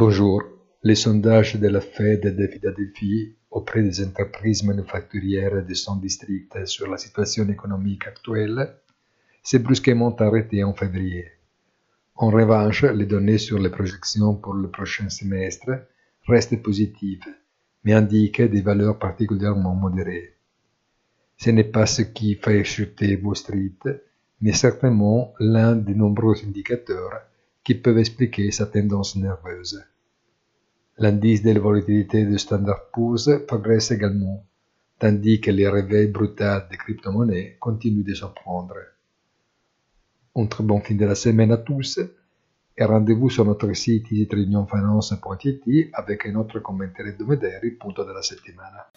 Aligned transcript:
Bonjour. 0.00 0.44
Les 0.84 0.94
sondages 0.94 1.56
de 1.56 1.66
la 1.66 1.80
Fed 1.80 2.20
de 2.20 2.46
Philadelphie 2.46 3.34
auprès 3.50 3.82
des 3.82 4.00
entreprises 4.04 4.62
manufacturières 4.62 5.66
de 5.66 5.74
son 5.74 5.96
district 5.96 6.66
sur 6.66 6.86
la 6.86 6.96
situation 6.96 7.48
économique 7.48 8.06
actuelle 8.06 8.76
s'est 9.42 9.58
brusquement 9.58 10.14
arrêté 10.14 10.62
en 10.62 10.72
février. 10.72 11.32
En 12.14 12.30
revanche, 12.30 12.84
les 12.84 13.06
données 13.06 13.38
sur 13.38 13.58
les 13.58 13.70
projections 13.70 14.36
pour 14.36 14.54
le 14.54 14.70
prochain 14.70 15.08
semestre 15.08 15.72
restent 16.28 16.62
positives, 16.62 17.34
mais 17.82 17.94
indiquent 17.94 18.42
des 18.42 18.62
valeurs 18.62 19.00
particulièrement 19.00 19.74
modérées. 19.74 20.36
Ce 21.38 21.50
n'est 21.50 21.72
pas 21.76 21.86
ce 21.86 22.02
qui 22.02 22.36
fait 22.36 22.62
chuter 22.62 23.16
Wall 23.20 23.34
Street, 23.34 23.80
mais 24.42 24.52
certainement 24.52 25.34
l'un 25.40 25.74
des 25.74 25.96
nombreux 25.96 26.36
indicateurs 26.46 27.14
qui 27.68 27.74
peuvent 27.74 27.98
expliquer 27.98 28.50
sa 28.50 28.64
tendance 28.64 29.14
nerveuse. 29.16 29.84
L'indice 30.96 31.42
de 31.42 31.52
la 31.52 31.60
volatilité 31.60 32.24
de 32.24 32.38
Standard 32.38 32.88
Poor's 32.90 33.28
progresse 33.46 33.90
également, 33.90 34.42
tandis 34.98 35.38
que 35.38 35.50
les 35.50 35.68
réveils 35.68 36.06
brutaux 36.06 36.62
des 36.70 36.78
crypto-monnaies 36.78 37.58
continuent 37.60 38.06
de 38.06 38.14
surprendre. 38.14 38.78
Un 40.34 40.46
très 40.46 40.64
bon 40.64 40.80
fin 40.80 40.94
de 40.94 41.04
la 41.04 41.14
semaine 41.14 41.52
à 41.52 41.58
tous 41.58 42.00
et 42.78 42.84
rendez-vous 42.84 43.28
sur 43.28 43.44
notre 43.44 43.70
site 43.74 44.10
easytradingfinance.it 44.12 45.90
avec 45.92 46.24
un 46.24 46.36
autre 46.36 46.60
commentaire 46.60 47.08
hebdomadaire 47.08 47.60
punto 47.78 48.02
della 48.02 48.22
settimana. 48.22 48.88